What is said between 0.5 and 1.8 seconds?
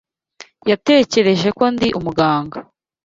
Yatekereje ko